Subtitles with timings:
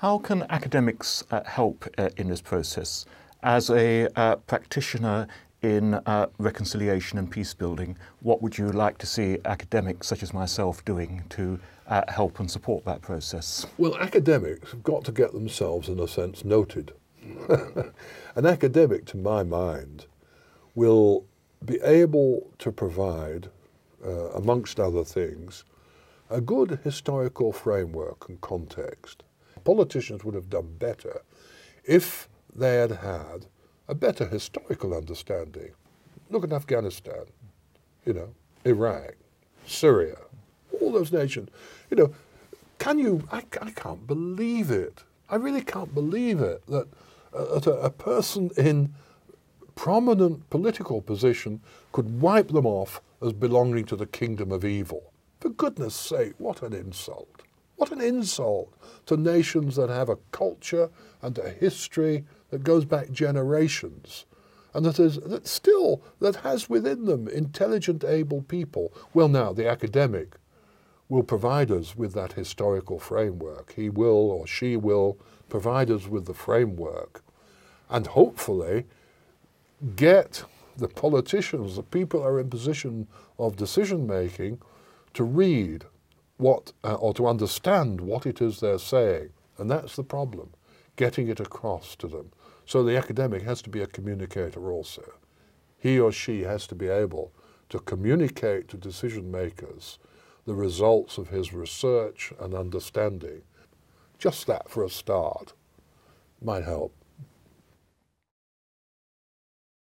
[0.00, 3.04] How can academics uh, help uh, in this process?
[3.42, 5.28] As a uh, practitioner
[5.60, 10.32] in uh, reconciliation and peace building, what would you like to see academics such as
[10.32, 13.66] myself doing to uh, help and support that process?
[13.76, 16.94] Well, academics have got to get themselves, in a sense, noted.
[18.34, 20.06] An academic, to my mind,
[20.74, 21.26] will
[21.62, 23.50] be able to provide,
[24.02, 25.64] uh, amongst other things,
[26.30, 29.24] a good historical framework and context.
[29.64, 31.22] Politicians would have done better
[31.84, 33.46] if they had had
[33.88, 35.72] a better historical understanding.
[36.30, 37.24] Look at Afghanistan,
[38.04, 39.14] you know, Iraq,
[39.66, 40.16] Syria,
[40.80, 41.48] all those nations.
[41.90, 42.14] You know,
[42.78, 43.26] can you?
[43.30, 45.02] I, I can't believe it.
[45.28, 46.88] I really can't believe it that
[47.34, 48.94] uh, a, a person in
[49.74, 51.60] prominent political position
[51.92, 55.12] could wipe them off as belonging to the kingdom of evil.
[55.40, 57.42] For goodness sake, what an insult.
[57.80, 58.74] What an insult
[59.06, 60.90] to nations that have a culture
[61.22, 64.26] and a history that goes back generations
[64.74, 68.92] and that is that still that has within them intelligent able people.
[69.14, 70.34] Well now the academic
[71.08, 73.72] will provide us with that historical framework.
[73.72, 75.16] He will or she will
[75.48, 77.24] provide us with the framework
[77.88, 78.84] and hopefully
[79.96, 80.44] get
[80.76, 84.60] the politicians the people who are in position of decision making
[85.14, 85.86] to read
[86.40, 90.50] what uh, or to understand what it is they're saying and that's the problem
[90.96, 92.30] getting it across to them
[92.70, 95.02] so the academic has to be a communicator also.
[95.76, 97.32] He or she has to be able
[97.68, 99.98] to communicate to decision makers
[100.46, 103.42] the results of his research and understanding.
[104.20, 105.52] Just that for a start
[106.40, 106.94] might help.